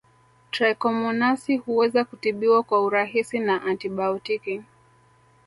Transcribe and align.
Trichomonasi 0.51 1.57
huweza 1.57 2.05
kutibiwa 2.05 2.63
kwa 2.63 2.81
urahisi 2.83 3.39
na 3.39 3.61
antibaotiki 3.63 4.61